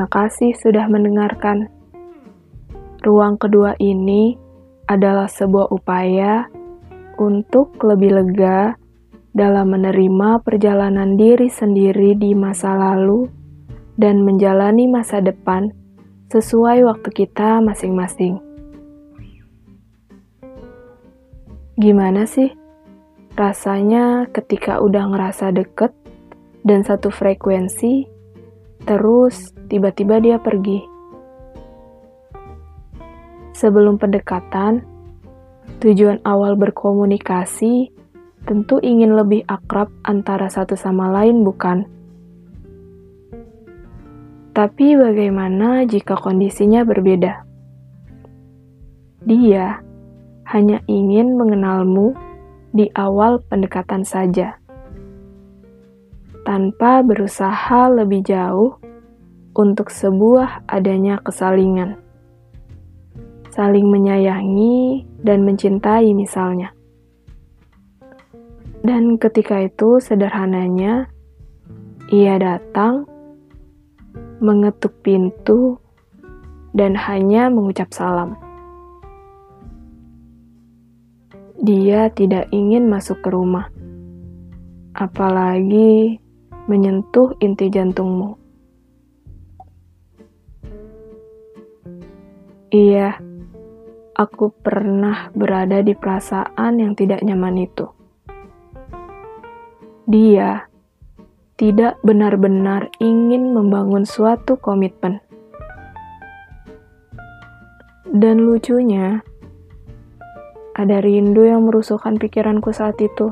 Terima 0.00 0.16
kasih 0.16 0.56
sudah 0.56 0.88
mendengarkan. 0.88 1.68
Ruang 3.04 3.36
kedua 3.36 3.76
ini 3.76 4.32
adalah 4.88 5.28
sebuah 5.28 5.68
upaya 5.68 6.48
untuk 7.20 7.76
lebih 7.84 8.08
lega 8.16 8.80
dalam 9.36 9.76
menerima 9.76 10.40
perjalanan 10.40 11.20
diri 11.20 11.52
sendiri 11.52 12.16
di 12.16 12.32
masa 12.32 12.80
lalu 12.80 13.28
dan 14.00 14.24
menjalani 14.24 14.88
masa 14.88 15.20
depan 15.20 15.68
sesuai 16.32 16.80
waktu 16.80 17.08
kita 17.12 17.60
masing-masing. 17.60 18.40
Gimana 21.76 22.24
sih 22.24 22.48
rasanya 23.36 24.32
ketika 24.32 24.80
udah 24.80 25.12
ngerasa 25.12 25.52
deket 25.52 25.92
dan 26.64 26.88
satu 26.88 27.12
frekuensi, 27.12 28.19
terus 28.90 29.54
tiba-tiba 29.70 30.18
dia 30.18 30.42
pergi? 30.42 30.82
Sebelum 33.54 34.02
pendekatan, 34.02 34.82
tujuan 35.78 36.18
awal 36.26 36.58
berkomunikasi 36.58 37.94
tentu 38.50 38.82
ingin 38.82 39.14
lebih 39.14 39.46
akrab 39.46 39.94
antara 40.02 40.50
satu 40.50 40.74
sama 40.74 41.06
lain, 41.06 41.46
bukan? 41.46 41.86
Tapi 44.50 44.98
bagaimana 44.98 45.86
jika 45.86 46.18
kondisinya 46.18 46.82
berbeda? 46.82 47.46
Dia 49.22 49.78
hanya 50.50 50.82
ingin 50.90 51.38
mengenalmu 51.38 52.18
di 52.74 52.90
awal 52.98 53.38
pendekatan 53.46 54.02
saja, 54.02 54.58
tanpa 56.42 57.06
berusaha 57.06 57.92
lebih 57.92 58.26
jauh 58.26 58.79
untuk 59.54 59.90
sebuah 59.90 60.64
adanya 60.70 61.18
kesalingan, 61.20 61.98
saling 63.50 63.86
menyayangi 63.90 65.04
dan 65.20 65.42
mencintai, 65.42 66.14
misalnya. 66.14 66.70
Dan 68.80 69.20
ketika 69.20 69.60
itu, 69.60 70.00
sederhananya, 70.00 71.12
ia 72.08 72.40
datang, 72.40 73.04
mengetuk 74.40 74.96
pintu, 75.04 75.76
dan 76.72 76.96
hanya 76.96 77.52
mengucap 77.52 77.92
salam. 77.92 78.40
Dia 81.60 82.08
tidak 82.16 82.48
ingin 82.56 82.88
masuk 82.88 83.20
ke 83.20 83.28
rumah, 83.28 83.68
apalagi 84.96 86.16
menyentuh 86.64 87.36
inti 87.44 87.68
jantungmu. 87.68 88.39
Iya, 92.70 93.18
aku 94.14 94.54
pernah 94.54 95.28
berada 95.34 95.82
di 95.82 95.92
perasaan 95.98 96.78
yang 96.78 96.94
tidak 96.94 97.22
nyaman 97.26 97.66
itu 97.66 98.00
dia 100.10 100.66
tidak 101.54 102.02
benar-benar 102.02 102.90
ingin 102.98 103.54
membangun 103.54 104.02
suatu 104.02 104.58
komitmen. 104.58 105.22
Dan 108.10 108.42
lucunya, 108.42 109.22
ada 110.74 110.98
rindu 110.98 111.46
yang 111.46 111.62
merusuhkan 111.62 112.18
pikiranku 112.18 112.74
saat 112.74 112.98
itu. 112.98 113.30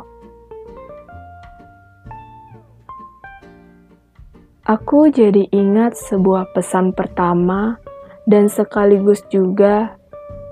Aku 4.63 5.11
jadi 5.11 5.51
ingat 5.51 5.99
sebuah 5.99 6.55
pesan 6.55 6.95
pertama 6.95 7.83
dan 8.29 8.53
sekaligus 8.53 9.25
juga 9.33 9.97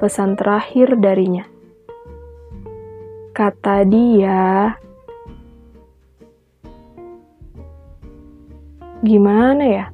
pesan 0.00 0.32
terakhir 0.32 0.96
darinya. 0.96 1.44
Kata 3.36 3.84
dia, 3.84 4.72
gimana 9.04 9.64
ya? 9.68 9.86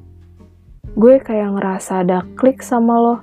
Gue 0.95 1.19
kayak 1.19 1.59
ngerasa 1.59 2.07
ada 2.07 2.23
klik 2.39 2.63
sama 2.63 2.95
lo. 2.95 3.17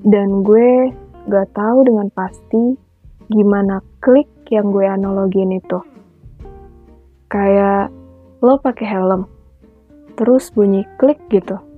Dan 0.00 0.40
gue 0.40 0.96
gak 1.28 1.52
tahu 1.52 1.84
dengan 1.84 2.08
pasti 2.08 2.72
gimana 3.28 3.84
klik 4.00 4.32
yang 4.48 4.72
gue 4.72 4.88
analogin 4.88 5.60
itu. 5.60 5.76
Kayak 7.28 7.92
lo 8.40 8.56
pakai 8.56 8.86
helm, 8.88 9.28
terus 10.16 10.48
bunyi 10.56 10.88
klik 10.96 11.20
gitu. 11.28 11.69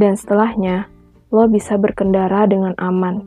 Dan 0.00 0.16
setelahnya, 0.16 0.88
lo 1.28 1.44
bisa 1.44 1.76
berkendara 1.76 2.48
dengan 2.48 2.72
aman. 2.80 3.20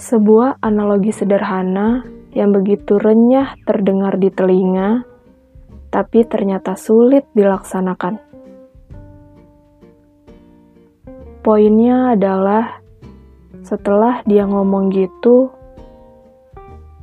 Sebuah 0.00 0.64
analogi 0.64 1.12
sederhana 1.12 2.08
yang 2.32 2.56
begitu 2.56 2.96
renyah 2.96 3.52
terdengar 3.68 4.16
di 4.16 4.32
telinga, 4.32 5.04
tapi 5.92 6.24
ternyata 6.24 6.72
sulit 6.72 7.28
dilaksanakan. 7.36 8.16
Poinnya 11.44 12.16
adalah 12.16 12.80
setelah 13.60 14.24
dia 14.24 14.48
ngomong 14.48 14.88
gitu, 14.88 15.52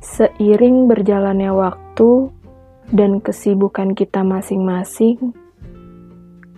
seiring 0.02 0.90
berjalannya 0.90 1.54
waktu 1.54 2.34
dan 2.90 3.22
kesibukan 3.22 3.94
kita 3.94 4.26
masing-masing, 4.26 5.38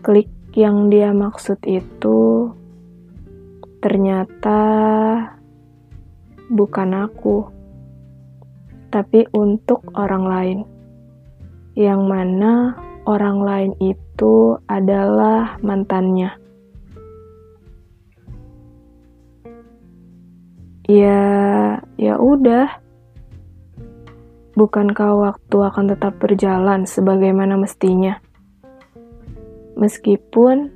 klik 0.03 0.29
yang 0.53 0.91
dia 0.93 1.15
maksud 1.17 1.63
itu 1.65 2.53
ternyata 3.81 4.61
bukan 6.53 6.91
aku 7.09 7.63
tapi 8.93 9.25
untuk 9.33 9.89
orang 9.97 10.25
lain, 10.29 10.59
yang 11.73 12.05
mana 12.05 12.77
orang 13.09 13.41
lain 13.41 13.73
itu 13.81 14.61
adalah 14.69 15.57
mantannya. 15.65 16.37
Ya, 20.85 21.25
ya 21.97 22.15
udah. 22.21 22.69
Bukankah 24.53 25.17
waktu 25.17 25.57
akan 25.57 25.97
tetap 25.97 26.21
berjalan 26.21 26.85
sebagaimana 26.85 27.57
mestinya? 27.57 28.21
Meskipun 29.79 30.71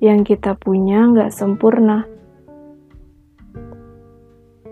yang 0.00 0.24
kita 0.24 0.56
punya 0.56 1.04
nggak 1.12 1.30
sempurna. 1.30 2.08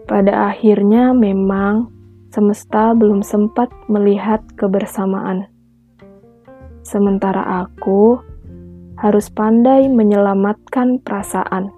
Pada 0.08 0.48
akhirnya 0.48 1.12
memang 1.12 1.92
semesta 2.32 2.96
belum 2.96 3.20
sempat 3.20 3.68
melihat 3.92 4.40
kebersamaan. 4.56 5.52
Sementara 6.80 7.68
aku 7.68 8.16
harus 8.96 9.28
pandai 9.28 9.86
menyelamatkan 9.86 10.98
perasaan. 11.04 11.70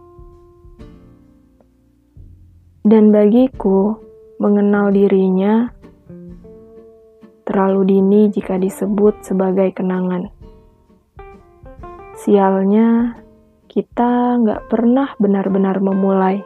Dan 2.86 3.12
bagiku, 3.12 3.98
mengenal 4.40 4.88
dirinya 4.94 5.68
terlalu 7.44 7.98
dini 7.98 8.30
jika 8.30 8.56
disebut 8.56 9.26
sebagai 9.26 9.74
kenangan. 9.76 10.39
Sialnya, 12.20 13.16
kita 13.64 14.36
nggak 14.44 14.68
pernah 14.68 15.16
benar-benar 15.16 15.80
memulai. 15.80 16.44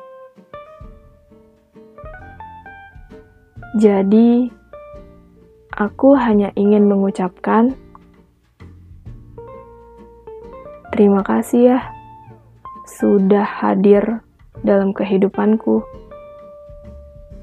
Jadi, 3.75 4.47
aku 5.75 6.15
hanya 6.15 6.55
ingin 6.55 6.87
mengucapkan 6.87 7.75
terima 10.95 11.27
kasih 11.27 11.75
ya 11.75 11.81
sudah 12.87 13.43
hadir 13.43 14.23
dalam 14.63 14.95
kehidupanku, 14.95 15.83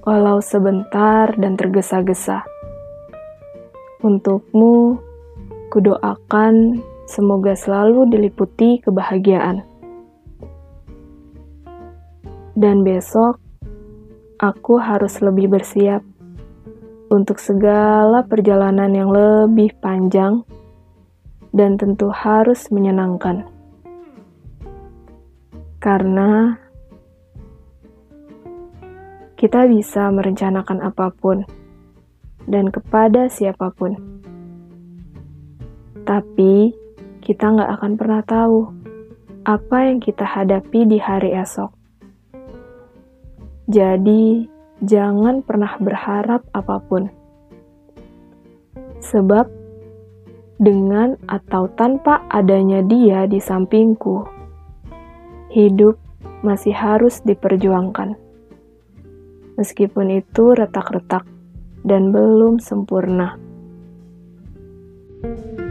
walau 0.08 0.40
sebentar 0.40 1.36
dan 1.36 1.60
tergesa-gesa. 1.60 2.48
Untukmu, 4.00 5.04
kudoakan 5.68 6.80
semoga 7.12 7.52
selalu 7.60 8.08
diliputi 8.08 8.80
kebahagiaan. 8.80 9.68
Dan 12.56 12.88
besok, 12.88 13.36
aku 14.40 14.80
harus 14.80 15.20
lebih 15.20 15.52
bersiap 15.52 16.00
untuk 17.12 17.44
segala 17.44 18.24
perjalanan 18.24 18.96
yang 18.96 19.12
lebih 19.12 19.76
panjang 19.84 20.48
dan 21.52 21.76
tentu 21.76 22.08
harus 22.08 22.72
menyenangkan. 22.72 23.44
Karena 25.84 26.56
kita 29.36 29.68
bisa 29.68 30.08
merencanakan 30.14 30.80
apa 30.80 31.12
pun 31.12 31.44
dan 32.48 32.72
kepada 32.72 33.28
siapa 33.28 33.74
pun. 33.74 33.98
Tapi 36.06 36.81
kita 37.22 37.54
nggak 37.54 37.72
akan 37.78 37.94
pernah 38.02 38.22
tahu 38.26 38.60
apa 39.46 39.78
yang 39.90 40.02
kita 40.02 40.26
hadapi 40.26 40.90
di 40.90 40.98
hari 40.98 41.34
esok. 41.38 41.70
Jadi, 43.70 44.50
jangan 44.82 45.46
pernah 45.46 45.78
berharap 45.78 46.42
apa 46.52 46.78
pun. 46.82 47.08
Sebab, 49.02 49.46
dengan 50.62 51.18
atau 51.26 51.70
tanpa 51.74 52.26
adanya 52.30 52.86
dia 52.86 53.26
di 53.26 53.42
sampingku, 53.42 54.26
hidup 55.54 55.98
masih 56.42 56.74
harus 56.74 57.22
diperjuangkan. 57.22 58.18
Meskipun 59.58 60.22
itu 60.22 60.58
retak-retak 60.58 61.26
dan 61.86 62.10
belum 62.10 62.58
sempurna. 62.58 63.38
thank 65.22 65.60
you 65.60 65.71